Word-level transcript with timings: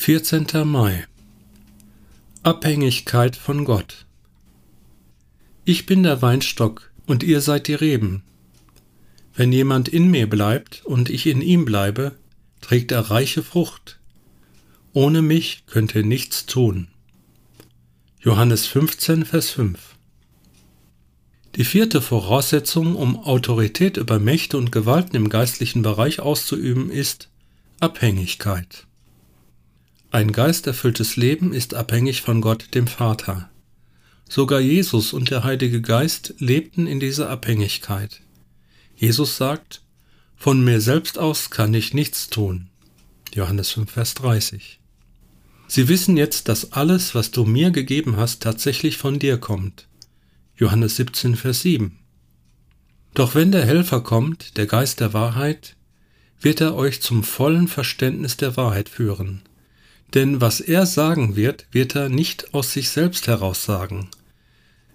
14. 0.00 0.46
Mai 0.64 1.06
Abhängigkeit 2.44 3.34
von 3.34 3.64
Gott 3.64 4.06
Ich 5.64 5.86
bin 5.86 6.04
der 6.04 6.22
Weinstock 6.22 6.92
und 7.06 7.24
ihr 7.24 7.40
seid 7.40 7.66
die 7.66 7.74
Reben. 7.74 8.22
Wenn 9.34 9.52
jemand 9.52 9.88
in 9.88 10.08
mir 10.08 10.30
bleibt 10.30 10.86
und 10.86 11.10
ich 11.10 11.26
in 11.26 11.42
ihm 11.42 11.64
bleibe, 11.64 12.14
trägt 12.60 12.92
er 12.92 13.10
reiche 13.10 13.42
Frucht. 13.42 13.98
Ohne 14.92 15.20
mich 15.20 15.64
könnt 15.66 15.94
ihr 15.96 16.04
nichts 16.04 16.46
tun. 16.46 16.86
Johannes 18.20 18.66
15, 18.66 19.26
Vers 19.26 19.50
5 19.50 19.96
Die 21.56 21.64
vierte 21.64 22.00
Voraussetzung, 22.00 22.94
um 22.94 23.18
Autorität 23.18 23.96
über 23.96 24.20
Mächte 24.20 24.56
und 24.58 24.70
Gewalten 24.70 25.16
im 25.16 25.28
geistlichen 25.28 25.82
Bereich 25.82 26.20
auszuüben, 26.20 26.88
ist 26.88 27.28
Abhängigkeit. 27.80 28.87
Ein 30.10 30.32
geisterfülltes 30.32 31.16
Leben 31.16 31.52
ist 31.52 31.74
abhängig 31.74 32.22
von 32.22 32.40
Gott 32.40 32.74
dem 32.74 32.86
Vater. 32.86 33.50
Sogar 34.26 34.58
Jesus 34.58 35.12
und 35.12 35.30
der 35.30 35.44
Heilige 35.44 35.82
Geist 35.82 36.34
lebten 36.38 36.86
in 36.86 36.98
dieser 36.98 37.28
Abhängigkeit. 37.28 38.22
Jesus 38.96 39.36
sagt, 39.36 39.82
Von 40.34 40.64
mir 40.64 40.80
selbst 40.80 41.18
aus 41.18 41.50
kann 41.50 41.74
ich 41.74 41.92
nichts 41.92 42.30
tun. 42.30 42.68
Johannes 43.34 43.72
5, 43.72 43.90
Vers 43.90 44.14
30. 44.14 44.80
Sie 45.66 45.88
wissen 45.88 46.16
jetzt, 46.16 46.48
dass 46.48 46.72
alles, 46.72 47.14
was 47.14 47.30
du 47.30 47.44
mir 47.44 47.70
gegeben 47.70 48.16
hast, 48.16 48.42
tatsächlich 48.42 48.96
von 48.96 49.18
dir 49.18 49.36
kommt. 49.36 49.88
Johannes 50.56 50.96
17, 50.96 51.36
Vers 51.36 51.60
7. 51.60 51.98
Doch 53.12 53.34
wenn 53.34 53.52
der 53.52 53.66
Helfer 53.66 54.00
kommt, 54.00 54.56
der 54.56 54.66
Geist 54.66 55.00
der 55.00 55.12
Wahrheit, 55.12 55.76
wird 56.40 56.62
er 56.62 56.74
euch 56.76 57.02
zum 57.02 57.24
vollen 57.24 57.68
Verständnis 57.68 58.38
der 58.38 58.56
Wahrheit 58.56 58.88
führen. 58.88 59.42
Denn 60.14 60.40
was 60.40 60.60
er 60.60 60.86
sagen 60.86 61.36
wird, 61.36 61.66
wird 61.70 61.94
er 61.94 62.08
nicht 62.08 62.54
aus 62.54 62.72
sich 62.72 62.88
selbst 62.90 63.26
heraus 63.26 63.64
sagen. 63.64 64.08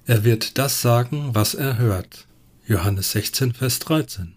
Er 0.05 0.23
wird 0.23 0.57
das 0.57 0.81
sagen, 0.81 1.29
was 1.33 1.53
er 1.53 1.77
hört. 1.77 2.27
Johannes 2.67 3.11
16, 3.11 3.53
Vers 3.53 3.79
13. 3.79 4.33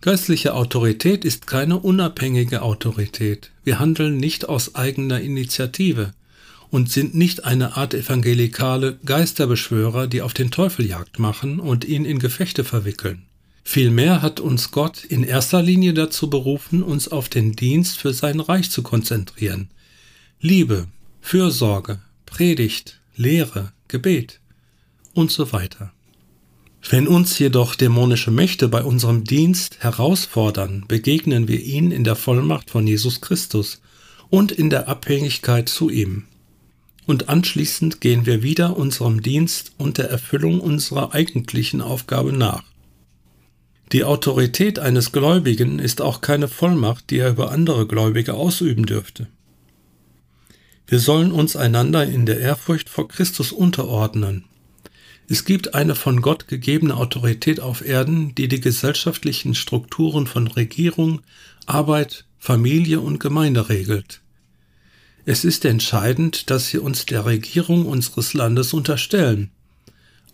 Geistliche 0.00 0.54
Autorität 0.54 1.24
ist 1.24 1.46
keine 1.46 1.78
unabhängige 1.78 2.62
Autorität. 2.62 3.50
Wir 3.64 3.78
handeln 3.78 4.18
nicht 4.18 4.48
aus 4.48 4.74
eigener 4.74 5.20
Initiative 5.20 6.12
und 6.70 6.90
sind 6.90 7.14
nicht 7.14 7.44
eine 7.44 7.76
Art 7.76 7.94
evangelikale 7.94 8.98
Geisterbeschwörer, 9.04 10.06
die 10.06 10.22
auf 10.22 10.34
den 10.34 10.50
Teufel 10.50 10.86
Jagd 10.86 11.18
machen 11.18 11.58
und 11.58 11.84
ihn 11.84 12.04
in 12.04 12.18
Gefechte 12.18 12.64
verwickeln. 12.64 13.22
Vielmehr 13.64 14.20
hat 14.20 14.40
uns 14.40 14.70
Gott 14.70 15.02
in 15.02 15.24
erster 15.24 15.62
Linie 15.62 15.94
dazu 15.94 16.28
berufen, 16.28 16.82
uns 16.82 17.08
auf 17.08 17.28
den 17.30 17.56
Dienst 17.56 17.98
für 17.98 18.12
sein 18.12 18.38
Reich 18.38 18.70
zu 18.70 18.82
konzentrieren. 18.82 19.70
Liebe, 20.38 20.86
Fürsorge, 21.22 22.00
Predigt, 22.26 23.00
Lehre, 23.16 23.72
Gebet 23.88 24.40
und 25.14 25.32
so 25.32 25.52
weiter. 25.52 25.92
Wenn 26.88 27.08
uns 27.08 27.38
jedoch 27.38 27.74
dämonische 27.74 28.30
Mächte 28.30 28.68
bei 28.68 28.84
unserem 28.84 29.24
Dienst 29.24 29.78
herausfordern, 29.80 30.84
begegnen 30.86 31.48
wir 31.48 31.60
ihnen 31.60 31.90
in 31.90 32.04
der 32.04 32.14
Vollmacht 32.14 32.70
von 32.70 32.86
Jesus 32.86 33.22
Christus 33.22 33.80
und 34.28 34.52
in 34.52 34.68
der 34.68 34.88
Abhängigkeit 34.88 35.70
zu 35.70 35.88
ihm. 35.88 36.24
Und 37.06 37.30
anschließend 37.30 38.02
gehen 38.02 38.26
wir 38.26 38.42
wieder 38.42 38.76
unserem 38.76 39.22
Dienst 39.22 39.72
und 39.78 39.96
der 39.96 40.10
Erfüllung 40.10 40.60
unserer 40.60 41.14
eigentlichen 41.14 41.80
Aufgabe 41.80 42.32
nach. 42.32 42.62
Die 43.94 44.02
Autorität 44.02 44.80
eines 44.80 45.12
Gläubigen 45.12 45.78
ist 45.78 46.00
auch 46.00 46.20
keine 46.20 46.48
Vollmacht, 46.48 47.10
die 47.10 47.18
er 47.18 47.30
über 47.30 47.52
andere 47.52 47.86
Gläubige 47.86 48.34
ausüben 48.34 48.86
dürfte. 48.86 49.28
Wir 50.88 50.98
sollen 50.98 51.30
uns 51.30 51.54
einander 51.54 52.04
in 52.04 52.26
der 52.26 52.40
Ehrfurcht 52.40 52.88
vor 52.88 53.06
Christus 53.06 53.52
unterordnen. 53.52 54.46
Es 55.28 55.44
gibt 55.44 55.76
eine 55.76 55.94
von 55.94 56.22
Gott 56.22 56.48
gegebene 56.48 56.96
Autorität 56.96 57.60
auf 57.60 57.86
Erden, 57.86 58.34
die 58.34 58.48
die 58.48 58.60
gesellschaftlichen 58.60 59.54
Strukturen 59.54 60.26
von 60.26 60.48
Regierung, 60.48 61.20
Arbeit, 61.66 62.24
Familie 62.36 62.98
und 62.98 63.20
Gemeinde 63.20 63.68
regelt. 63.68 64.22
Es 65.24 65.44
ist 65.44 65.64
entscheidend, 65.64 66.50
dass 66.50 66.66
sie 66.66 66.78
uns 66.78 67.06
der 67.06 67.26
Regierung 67.26 67.86
unseres 67.86 68.34
Landes 68.34 68.72
unterstellen 68.72 69.52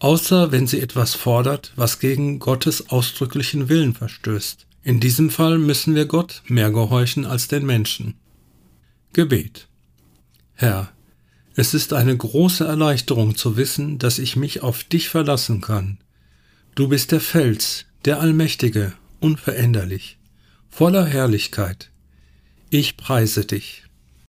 außer 0.01 0.51
wenn 0.51 0.67
sie 0.67 0.81
etwas 0.81 1.15
fordert, 1.15 1.73
was 1.77 2.01
gegen 2.01 2.41
Gottes 2.41 2.91
ausdrücklichen 2.91 3.69
Willen 3.69 3.95
verstößt. 3.95 4.67
In 4.83 4.99
diesem 4.99 5.31
Fall 5.31 5.59
müssen 5.59 5.95
wir 5.95 6.07
Gott 6.07 6.43
mehr 6.47 6.71
gehorchen 6.71 7.27
als 7.27 7.49
den 7.49 7.65
Menschen. 7.65 8.15
Gebet 9.13 9.69
Herr, 10.55 10.93
es 11.55 11.75
ist 11.75 11.93
eine 11.93 12.17
große 12.17 12.65
Erleichterung 12.65 13.35
zu 13.35 13.57
wissen, 13.57 13.99
dass 13.99 14.19
ich 14.19 14.37
mich 14.37 14.63
auf 14.63 14.85
dich 14.85 15.09
verlassen 15.09 15.61
kann. 15.61 15.99
Du 16.75 16.89
bist 16.89 17.13
der 17.13 17.21
Fels, 17.21 17.87
der 18.05 18.21
Allmächtige, 18.21 18.93
unveränderlich, 19.21 20.19
voller 20.69 21.05
Herrlichkeit. 21.05 21.91
Ich 22.71 22.97
preise 22.97 23.45
dich. 23.45 23.85